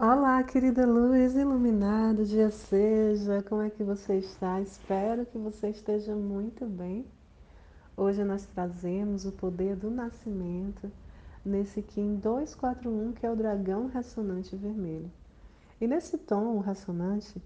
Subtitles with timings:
[0.00, 4.60] Olá, querida luz iluminada, dia seja, como é que você está?
[4.60, 7.04] Espero que você esteja muito bem.
[7.96, 10.88] Hoje nós trazemos o poder do nascimento
[11.44, 15.10] nesse Kim 241, que é o dragão ressonante vermelho.
[15.80, 17.42] E nesse tom ressonante,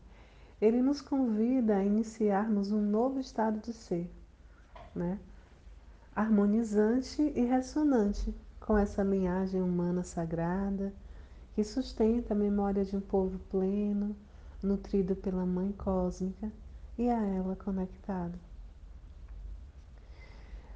[0.61, 4.13] ele nos convida a iniciarmos um novo estado de ser,
[4.95, 5.19] né?
[6.15, 10.93] Harmonizante e ressonante com essa linhagem humana sagrada
[11.55, 14.17] que sustenta a memória de um povo pleno,
[14.63, 16.51] nutrido pela Mãe Cósmica
[16.97, 18.39] e a ela conectado.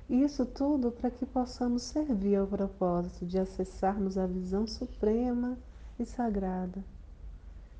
[0.09, 5.59] Isso tudo para que possamos servir ao propósito de acessarmos a visão suprema
[5.99, 6.85] e sagrada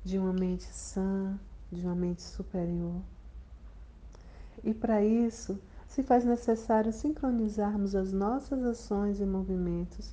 [0.03, 1.39] de uma mente sã,
[1.71, 3.01] de uma mente superior.
[4.63, 10.11] E para isso, se faz necessário sincronizarmos as nossas ações e movimentos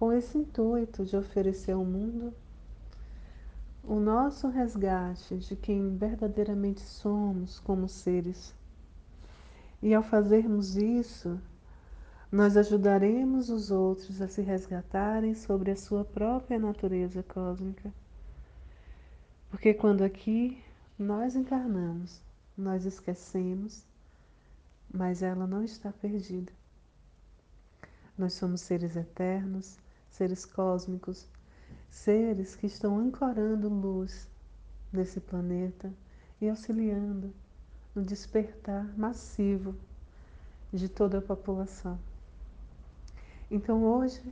[0.00, 2.32] com esse intuito de oferecer ao mundo
[3.84, 8.54] o nosso resgate de quem verdadeiramente somos como seres.
[9.82, 11.38] E ao fazermos isso,
[12.32, 17.92] nós ajudaremos os outros a se resgatarem sobre a sua própria natureza cósmica.
[19.50, 20.64] Porque quando aqui
[20.98, 22.22] nós encarnamos,
[22.56, 23.84] nós esquecemos,
[24.90, 26.52] mas ela não está perdida.
[28.16, 29.78] Nós somos seres eternos,
[30.10, 31.26] seres cósmicos,
[31.88, 34.28] seres que estão ancorando luz
[34.92, 35.92] nesse planeta
[36.40, 37.32] e auxiliando
[37.94, 39.74] no despertar massivo
[40.72, 41.98] de toda a população.
[43.50, 44.22] Então hoje,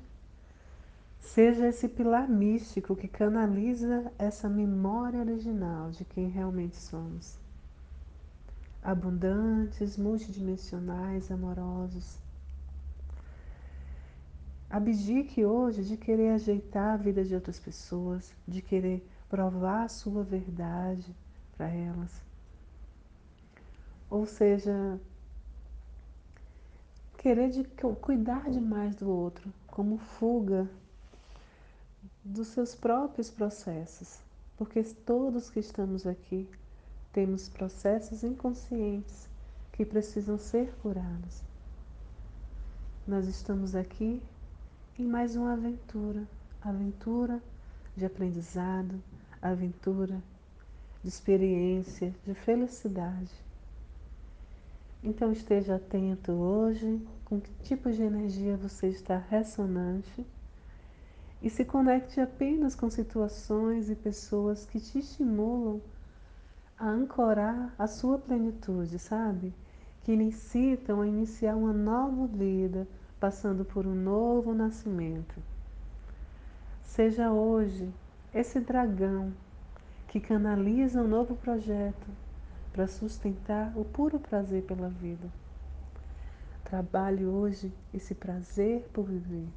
[1.18, 7.36] seja esse pilar místico que canaliza essa memória original de quem realmente somos.
[8.82, 12.18] Abundantes, multidimensionais, amorosos,
[14.70, 20.22] Abdique hoje de querer ajeitar a vida de outras pessoas, de querer provar a sua
[20.22, 21.16] verdade
[21.56, 22.22] para elas.
[24.10, 25.00] Ou seja,
[27.16, 27.64] querer de
[28.00, 30.68] cuidar demais do outro, como fuga
[32.22, 34.20] dos seus próprios processos.
[34.58, 36.46] Porque todos que estamos aqui
[37.12, 39.28] temos processos inconscientes
[39.72, 41.42] que precisam ser curados.
[43.06, 44.20] Nós estamos aqui
[44.98, 46.26] em mais uma aventura,
[46.60, 47.40] aventura
[47.96, 49.00] de aprendizado,
[49.40, 50.20] aventura
[51.04, 53.30] de experiência, de felicidade.
[55.00, 60.26] Então esteja atento hoje com que tipo de energia você está ressonante
[61.40, 65.80] e se conecte apenas com situações e pessoas que te estimulam
[66.76, 69.54] a ancorar a sua plenitude, sabe?
[70.02, 72.88] Que incitam a iniciar uma nova vida
[73.18, 75.34] passando por um novo nascimento.
[76.82, 77.92] Seja hoje
[78.32, 79.32] esse dragão
[80.08, 82.06] que canaliza um novo projeto
[82.72, 85.28] para sustentar o puro prazer pela vida.
[86.64, 89.48] Trabalhe hoje esse prazer por viver.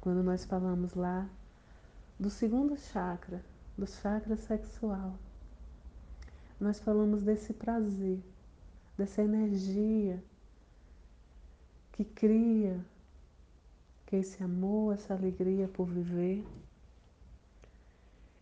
[0.00, 1.26] Quando nós falamos lá
[2.18, 3.42] do segundo chakra,
[3.76, 5.14] do chakra sexual,
[6.60, 8.18] nós falamos desse prazer,
[8.96, 10.22] dessa energia
[11.96, 12.78] que cria,
[14.04, 16.44] que é esse amor, essa alegria por viver.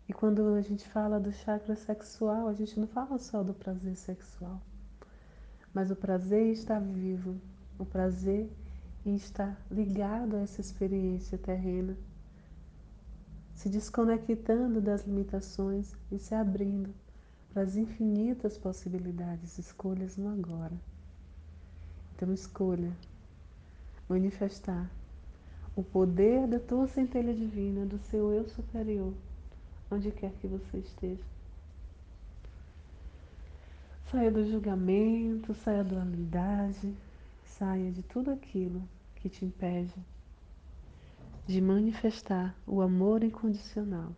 [0.09, 3.97] E quando a gente fala do chakra sexual, a gente não fala só do prazer
[3.97, 4.61] sexual,
[5.73, 7.41] mas o prazer está vivo,
[7.79, 8.51] o prazer
[9.07, 11.97] em estar ligado a essa experiência terrena,
[13.55, 16.93] se desconectando das limitações e se abrindo
[17.53, 20.75] para as infinitas possibilidades, escolhas no agora.
[22.17, 22.93] Então escolha
[24.09, 24.91] manifestar
[25.77, 29.13] o poder da tua centelha divina, do seu eu superior,
[29.91, 31.25] onde quer que você esteja.
[34.11, 36.95] Saia do julgamento, saia da dualidade,
[37.45, 38.83] saia de tudo aquilo
[39.17, 39.95] que te impede
[41.47, 44.13] de manifestar o amor incondicional,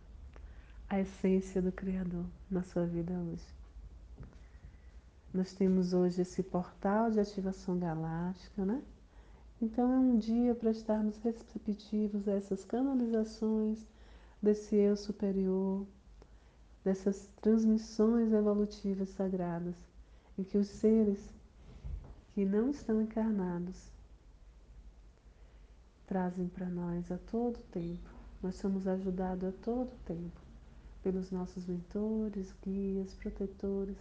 [0.89, 3.45] a essência do Criador na sua vida hoje.
[5.33, 8.81] Nós temos hoje esse portal de ativação galáctica, né?
[9.59, 13.83] Então é um dia para estarmos receptivos a essas canalizações
[14.41, 15.83] desse eu superior,
[16.83, 19.75] dessas transmissões evolutivas sagradas,
[20.37, 21.33] em que os seres
[22.35, 23.91] que não estão encarnados
[26.05, 28.09] trazem para nós a todo tempo.
[28.43, 30.39] Nós somos ajudados a todo tempo
[31.01, 33.97] pelos nossos mentores, guias, protetores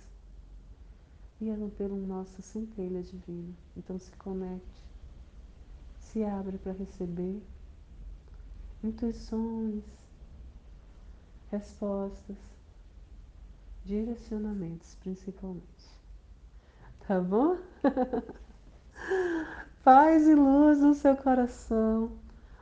[1.41, 1.47] e
[1.79, 3.55] pelo nossa centelha divina.
[3.75, 4.87] Então se conecte
[6.06, 7.43] se abre para receber
[8.82, 9.85] intuições,
[11.50, 12.37] respostas,
[13.85, 15.91] direcionamentos principalmente.
[17.06, 17.58] Tá bom?
[19.85, 22.12] Paz e luz no seu coração.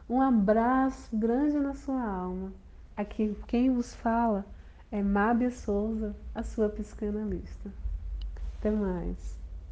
[0.08, 2.52] Um abraço grande na sua alma.
[2.96, 4.44] Aqui quem vos fala
[4.90, 7.72] é Mábia Souza, a sua psicanalista.
[8.58, 9.43] Até mais.